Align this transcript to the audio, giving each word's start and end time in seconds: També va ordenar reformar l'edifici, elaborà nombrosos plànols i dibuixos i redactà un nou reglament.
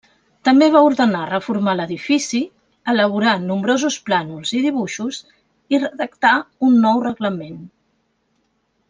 També 0.47 0.67
va 0.75 0.79
ordenar 0.85 1.19
reformar 1.31 1.75
l'edifici, 1.79 2.39
elaborà 2.93 3.33
nombrosos 3.43 3.99
plànols 4.07 4.55
i 4.61 4.65
dibuixos 4.67 5.21
i 5.77 5.83
redactà 5.85 6.33
un 6.69 6.81
nou 6.87 7.05
reglament. 7.09 7.61